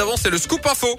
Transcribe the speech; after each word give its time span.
avant, 0.00 0.16
c'est 0.16 0.30
le 0.30 0.38
scoop 0.38 0.66
info. 0.66 0.98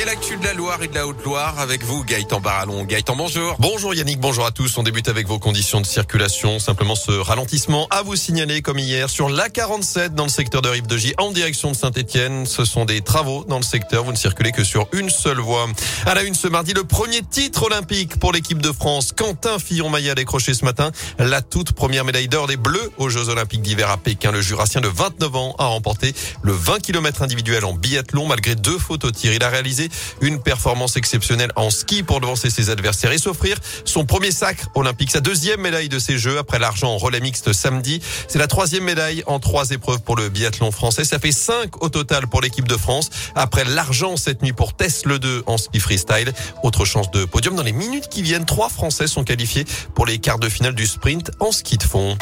Et 0.00 0.04
l'actu 0.04 0.36
de 0.36 0.44
la 0.44 0.54
Loire 0.54 0.80
et 0.80 0.86
de 0.86 0.94
la 0.94 1.08
Haute-Loire 1.08 1.58
avec 1.58 1.82
vous, 1.82 2.04
Gaëtan 2.04 2.38
Barallon. 2.38 2.84
Gaëtan, 2.84 3.16
bonjour. 3.16 3.56
Bonjour 3.58 3.94
Yannick, 3.94 4.20
bonjour 4.20 4.46
à 4.46 4.52
tous. 4.52 4.78
On 4.78 4.84
débute 4.84 5.08
avec 5.08 5.26
vos 5.26 5.40
conditions 5.40 5.80
de 5.80 5.86
circulation. 5.86 6.60
Simplement 6.60 6.94
ce 6.94 7.10
ralentissement 7.10 7.88
à 7.90 8.02
vous 8.02 8.14
signaler 8.14 8.62
comme 8.62 8.78
hier 8.78 9.10
sur 9.10 9.28
l'A47 9.28 10.10
dans 10.10 10.22
le 10.22 10.30
secteur 10.30 10.62
de 10.62 10.68
Rive-de-J 10.68 11.14
en 11.18 11.32
direction 11.32 11.72
de 11.72 11.76
Saint-Etienne. 11.76 12.46
Ce 12.46 12.64
sont 12.64 12.84
des 12.84 13.00
travaux 13.00 13.44
dans 13.48 13.56
le 13.56 13.64
secteur. 13.64 14.04
Vous 14.04 14.12
ne 14.12 14.16
circulez 14.16 14.52
que 14.52 14.62
sur 14.62 14.86
une 14.92 15.10
seule 15.10 15.40
voie. 15.40 15.66
À 16.06 16.14
la 16.14 16.22
une 16.22 16.34
ce 16.34 16.46
mardi, 16.46 16.74
le 16.74 16.84
premier 16.84 17.22
titre 17.22 17.64
olympique 17.64 18.20
pour 18.20 18.32
l'équipe 18.32 18.62
de 18.62 18.70
France. 18.70 19.10
Quentin 19.10 19.58
Fillon-Maillet 19.58 20.10
a 20.10 20.14
décroché 20.14 20.54
ce 20.54 20.64
matin 20.64 20.92
la 21.18 21.42
toute 21.42 21.72
première 21.72 22.04
médaille 22.04 22.28
d'or 22.28 22.46
des 22.46 22.56
Bleus 22.56 22.92
aux 22.98 23.08
Jeux 23.08 23.30
Olympiques 23.30 23.62
d'hiver 23.62 23.90
à 23.90 23.96
Pékin. 23.96 24.30
Le 24.30 24.42
Jurassien 24.42 24.80
de 24.80 24.86
29 24.86 25.34
ans 25.34 25.56
a 25.58 25.66
remporté 25.66 26.14
le 26.42 26.52
20 26.52 26.78
km 26.78 27.22
individuel 27.22 27.64
en 27.64 27.72
biathlon 27.72 28.28
malgré 28.28 28.54
deux 28.54 28.78
fautes 28.78 29.04
au 29.04 29.10
tir. 29.10 29.32
Il 29.32 29.42
a 29.42 29.48
réalisé 29.48 29.87
une 30.20 30.40
performance 30.40 30.96
exceptionnelle 30.96 31.52
en 31.56 31.70
ski 31.70 32.02
pour 32.02 32.20
devancer 32.20 32.50
ses 32.50 32.70
adversaires 32.70 33.12
et 33.12 33.18
s'offrir 33.18 33.58
son 33.84 34.04
premier 34.04 34.30
sacre 34.30 34.68
olympique, 34.74 35.10
sa 35.10 35.20
deuxième 35.20 35.60
médaille 35.60 35.88
de 35.88 35.98
ces 35.98 36.18
Jeux 36.18 36.38
après 36.38 36.58
l'argent 36.58 36.92
en 36.92 36.98
relais 36.98 37.20
mixte 37.20 37.52
samedi. 37.52 38.00
C'est 38.28 38.38
la 38.38 38.46
troisième 38.46 38.84
médaille 38.84 39.22
en 39.26 39.40
trois 39.40 39.70
épreuves 39.70 40.02
pour 40.02 40.16
le 40.16 40.28
biathlon 40.28 40.70
français. 40.70 41.04
Ça 41.04 41.18
fait 41.18 41.32
cinq 41.32 41.82
au 41.82 41.88
total 41.88 42.26
pour 42.26 42.40
l'équipe 42.40 42.68
de 42.68 42.76
France 42.76 43.10
après 43.34 43.64
l'argent 43.64 44.16
cette 44.16 44.42
nuit 44.42 44.52
pour 44.52 44.74
Tess 44.74 45.04
le 45.04 45.18
2 45.18 45.44
en 45.46 45.58
ski 45.58 45.80
freestyle. 45.80 46.32
Autre 46.62 46.84
chance 46.84 47.10
de 47.10 47.24
podium 47.24 47.54
dans 47.54 47.62
les 47.62 47.72
minutes 47.72 48.08
qui 48.08 48.22
viennent. 48.22 48.46
Trois 48.46 48.68
Français 48.68 49.06
sont 49.06 49.24
qualifiés 49.24 49.64
pour 49.94 50.06
les 50.06 50.18
quarts 50.18 50.38
de 50.38 50.48
finale 50.48 50.74
du 50.74 50.86
sprint 50.86 51.30
en 51.40 51.52
ski 51.52 51.76
de 51.76 51.82
fond. 51.82 52.16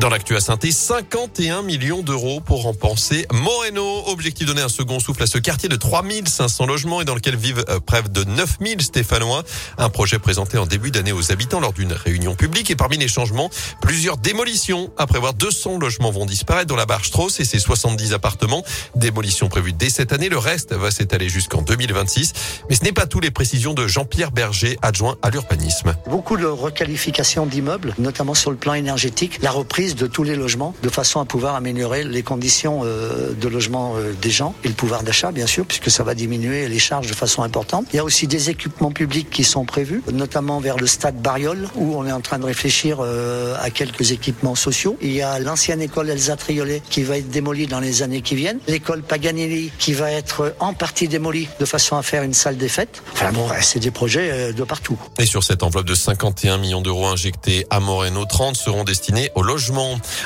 Dans 0.00 0.08
l'actu 0.10 0.34
à 0.34 0.40
saint 0.40 0.58
51 0.60 1.62
millions 1.62 2.02
d'euros 2.02 2.40
pour 2.40 2.62
rempenser 2.62 3.26
Moreno. 3.32 4.02
Objectif 4.08 4.46
donner 4.46 4.60
un 4.60 4.68
second 4.68 4.98
souffle 4.98 5.22
à 5.22 5.26
ce 5.26 5.38
quartier 5.38 5.68
de 5.68 5.76
3500 5.76 6.66
logements 6.66 7.00
et 7.00 7.04
dans 7.04 7.14
lequel 7.14 7.36
vivent 7.36 7.64
euh, 7.68 7.78
près 7.78 8.02
de 8.02 8.24
9000 8.24 8.82
Stéphanois. 8.82 9.44
Un 9.78 9.88
projet 9.90 10.18
présenté 10.18 10.58
en 10.58 10.66
début 10.66 10.90
d'année 10.90 11.12
aux 11.12 11.30
habitants 11.30 11.60
lors 11.60 11.72
d'une 11.72 11.92
réunion 11.92 12.34
publique 12.34 12.70
et 12.70 12.76
parmi 12.76 12.98
les 12.98 13.06
changements, 13.06 13.50
plusieurs 13.80 14.16
démolitions. 14.16 14.92
À 14.98 15.06
prévoir 15.06 15.32
200 15.32 15.78
logements 15.78 16.10
vont 16.10 16.26
disparaître 16.26 16.66
dans 16.66 16.76
la 16.76 16.86
barre 16.86 17.04
Strauss 17.04 17.38
et 17.38 17.44
ses 17.44 17.60
70 17.60 18.14
appartements. 18.14 18.64
Démolition 18.96 19.48
prévue 19.48 19.72
dès 19.72 19.90
cette 19.90 20.12
année. 20.12 20.28
Le 20.28 20.38
reste 20.38 20.74
va 20.74 20.90
s'étaler 20.90 21.28
jusqu'en 21.28 21.62
2026. 21.62 22.32
Mais 22.68 22.74
ce 22.74 22.82
n'est 22.82 22.92
pas 22.92 23.06
tout 23.06 23.20
les 23.20 23.30
précisions 23.30 23.74
de 23.74 23.86
Jean-Pierre 23.86 24.32
Berger, 24.32 24.76
adjoint 24.82 25.16
à 25.22 25.30
l'urbanisme. 25.30 25.94
Beaucoup 26.08 26.36
de 26.36 26.46
requalification 26.46 27.46
d'immeubles, 27.46 27.94
notamment 27.98 28.34
sur 28.34 28.50
le 28.50 28.56
plan 28.56 28.74
énergétique. 28.74 29.38
La 29.40 29.52
reprise 29.52 29.83
de 29.92 30.06
tous 30.06 30.24
les 30.24 30.36
logements 30.36 30.74
de 30.82 30.88
façon 30.88 31.20
à 31.20 31.26
pouvoir 31.26 31.54
améliorer 31.54 32.04
les 32.04 32.22
conditions 32.22 32.80
euh, 32.84 33.32
de 33.34 33.48
logement 33.48 33.94
euh, 33.96 34.12
des 34.20 34.30
gens 34.30 34.54
et 34.64 34.68
le 34.68 34.74
pouvoir 34.74 35.02
d'achat, 35.02 35.30
bien 35.32 35.46
sûr, 35.46 35.66
puisque 35.66 35.90
ça 35.90 36.02
va 36.02 36.14
diminuer 36.14 36.68
les 36.68 36.78
charges 36.78 37.08
de 37.08 37.14
façon 37.14 37.42
importante. 37.42 37.86
Il 37.92 37.96
y 37.96 37.98
a 37.98 38.04
aussi 38.04 38.26
des 38.26 38.48
équipements 38.48 38.92
publics 38.92 39.28
qui 39.28 39.44
sont 39.44 39.64
prévus, 39.64 40.02
notamment 40.12 40.60
vers 40.60 40.78
le 40.78 40.86
stade 40.86 41.20
Bariol, 41.20 41.68
où 41.74 41.94
on 41.96 42.06
est 42.06 42.12
en 42.12 42.20
train 42.20 42.38
de 42.38 42.46
réfléchir 42.46 42.98
euh, 43.00 43.56
à 43.60 43.70
quelques 43.70 44.12
équipements 44.12 44.54
sociaux. 44.54 44.96
Il 45.02 45.12
y 45.12 45.20
a 45.20 45.38
l'ancienne 45.38 45.82
école 45.82 46.08
Elsa 46.08 46.36
Triolet 46.36 46.82
qui 46.88 47.02
va 47.02 47.18
être 47.18 47.28
démolie 47.28 47.66
dans 47.66 47.80
les 47.80 48.02
années 48.02 48.22
qui 48.22 48.36
viennent, 48.36 48.60
l'école 48.66 49.02
Paganelli 49.02 49.70
qui 49.78 49.92
va 49.92 50.10
être 50.10 50.54
en 50.60 50.72
partie 50.72 51.08
démolie 51.08 51.48
de 51.60 51.64
façon 51.66 51.96
à 51.96 52.02
faire 52.02 52.22
une 52.22 52.34
salle 52.34 52.56
des 52.56 52.68
fêtes. 52.68 53.02
Enfin 53.12 53.32
bon, 53.32 53.46
c'est 53.60 53.80
des 53.80 53.90
projets 53.90 54.52
de 54.52 54.64
partout. 54.64 54.98
Et 55.18 55.26
sur 55.26 55.42
cette 55.44 55.62
enveloppe 55.62 55.86
de 55.86 55.94
51 55.94 56.58
millions 56.58 56.80
d'euros 56.80 57.06
injectés 57.06 57.66
à 57.70 57.80
Moreno, 57.80 58.24
30 58.24 58.56
seront 58.56 58.84
destinés 58.84 59.30
au 59.34 59.42
logement 59.42 59.73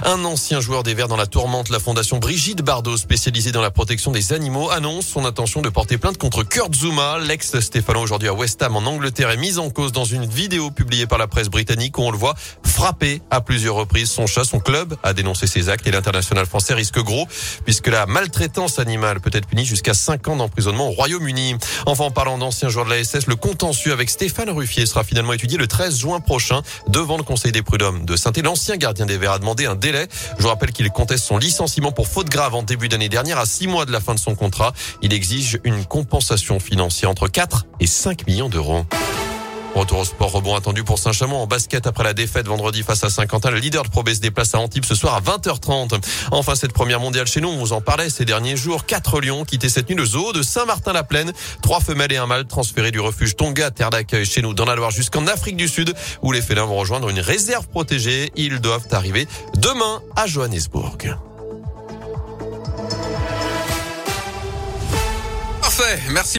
un 0.05 0.25
ancien 0.25 0.61
joueur 0.61 0.83
des 0.83 0.95
Verts 0.95 1.09
dans 1.09 1.17
la 1.17 1.27
tourmente, 1.27 1.71
la 1.71 1.79
fondation 1.79 2.19
Brigitte 2.19 2.63
Bardot, 2.63 2.97
spécialisée 2.97 3.53
dans 3.53 3.61
la 3.61 3.71
protection 3.71 4.11
des 4.11 4.33
animaux, 4.33 4.71
annonce 4.71 5.07
son 5.07 5.25
intention 5.25 5.63
de 5.63 5.69
porter 5.69 5.97
plainte 5.97 6.19
contre 6.19 6.43
Kurt 6.43 6.75
Zuma. 6.75 7.19
L'ex-Stéphano 7.19 8.01
aujourd'hui 8.01 8.29
à 8.29 8.35
West 8.35 8.63
Ham 8.63 8.77
en 8.77 8.81
Angleterre 8.81 9.31
est 9.31 9.37
mis 9.37 9.59
en 9.59 9.71
cause 9.71 9.93
dans 9.93 10.05
une 10.05 10.27
vidéo 10.27 10.71
publiée 10.71 11.07
par 11.07 11.19
la 11.19 11.27
presse 11.27 11.49
britannique 11.49 11.99
où 11.99 12.03
on 12.03 12.11
le 12.11 12.19
voit 12.19 12.35
frapper 12.63 13.23
à 13.31 13.41
plusieurs 13.41 13.75
reprises 13.75 14.11
son 14.11 14.27
chat. 14.27 14.45
Son 14.45 14.61
club 14.61 14.97
a 15.03 15.13
dénoncé 15.13 15.47
ses 15.47 15.69
actes 15.69 15.87
et 15.87 15.91
l'international 15.91 16.47
français 16.47 16.75
risque 16.75 16.99
gros 17.03 17.27
puisque 17.65 17.89
la 17.89 18.07
maltraitance 18.07 18.79
animale 18.79 19.21
peut 19.21 19.31
être 19.33 19.47
punie 19.47 19.65
jusqu'à 19.65 19.95
5 19.95 20.29
ans 20.29 20.37
d'emprisonnement 20.37 20.89
au 20.89 20.93
Royaume-Uni. 20.93 21.57
Enfin, 21.87 22.05
en 22.05 22.11
parlant 22.11 22.39
d'anciens 22.39 22.69
joueurs 22.69 22.87
de 22.87 22.91
la 22.91 23.03
SS, 23.03 23.27
le 23.27 23.37
contentieux 23.37 23.93
avec 23.93 24.11
Stéphane 24.11 24.51
Ruffier 24.51 24.87
sera 24.87 25.05
finalement 25.05 25.33
étudié 25.33 25.59
le 25.59 25.67
13 25.67 25.99
juin 25.99 26.21
prochain 26.21 26.63
devant 26.89 27.17
le 27.17 27.23
Conseil 27.23 27.53
des 27.53 27.63
prud'hommes 27.63 28.05
de 28.05 28.17
saint 28.17 28.33
L'ancien 28.49 28.77
gardien 28.77 29.05
des 29.05 29.19
Verts 29.19 29.38
demandé 29.39 29.67
un 29.67 29.75
délai. 29.75 30.07
Je 30.37 30.43
vous 30.43 30.49
rappelle 30.49 30.73
qu'il 30.73 30.89
conteste 30.91 31.25
son 31.25 31.39
licenciement 31.39 31.93
pour 31.93 32.09
faute 32.09 32.29
grave 32.29 32.55
en 32.55 32.63
début 32.63 32.89
d'année 32.89 33.09
dernière 33.09 33.39
à 33.39 33.47
six 33.47 33.67
mois 33.67 33.85
de 33.85 33.93
la 33.93 34.01
fin 34.01 34.15
de 34.15 34.21
son 34.21 34.35
contrat. 34.35 34.73
Il 35.03 35.13
exige 35.13 35.61
une 35.65 35.85
compensation 35.85 36.61
financière 36.61 37.11
entre 37.11 37.29
4 37.29 37.67
et 37.81 37.87
5 37.87 38.27
millions 38.27 38.49
d'euros. 38.49 38.85
Retour 39.79 40.01
au 40.01 40.05
sport, 40.05 40.33
rebond 40.33 40.57
attendu 40.57 40.83
pour 40.83 40.99
Saint-Chamond 40.99 41.37
en 41.37 41.47
basket 41.47 41.87
après 41.87 42.03
la 42.03 42.13
défaite 42.13 42.49
vendredi 42.49 42.83
face 42.83 43.05
à 43.05 43.11
Saint-Quentin. 43.11 43.53
Le 43.53 43.59
leader 43.59 43.85
de 43.85 43.89
Pro 43.89 44.03
B 44.03 44.09
se 44.09 44.19
déplace 44.19 44.53
à 44.57 44.59
Antibes 44.59 44.85
ce 44.85 44.97
soir 44.97 45.15
à 45.15 45.21
20h30. 45.21 46.03
Enfin, 46.33 46.57
cette 46.57 46.73
première 46.73 46.99
mondiale 46.99 47.29
chez 47.29 47.41
nous, 47.41 47.49
on 47.49 47.59
vous 47.59 47.73
en 47.73 47.81
parlait 47.81 48.11
ces 48.11 48.25
derniers 48.25 48.57
jours. 48.57 48.87
Quatre 48.87 49.21
lions 49.21 49.45
quittés 49.45 49.69
cette 49.69 49.89
nuit 49.89 49.95
le 49.95 50.05
zoo 50.05 50.33
de 50.33 50.43
Saint-Martin-la-Plaine. 50.43 51.33
Trois 51.63 51.79
femelles 51.79 52.13
et 52.13 52.17
un 52.17 52.27
mâle 52.27 52.47
transférés 52.47 52.91
du 52.91 52.99
refuge 52.99 53.37
Tonga, 53.37 53.71
terre 53.71 53.91
d'accueil 53.91 54.27
chez 54.27 54.43
nous 54.43 54.53
dans 54.53 54.65
la 54.65 54.75
Loire 54.75 54.91
jusqu'en 54.91 55.29
Afrique 55.29 55.57
du 55.57 55.69
Sud 55.69 55.95
où 56.23 56.33
les 56.33 56.43
félins 56.43 56.65
vont 56.65 56.79
rejoindre 56.79 57.09
une 57.09 57.21
réserve 57.21 57.69
protégée. 57.69 58.33
Ils 58.35 58.59
doivent 58.59 58.89
arriver 58.91 59.29
demain 59.55 60.03
à 60.17 60.27
Johannesburg. 60.27 61.17
Parfait, 65.61 66.01
merci. 66.11 66.27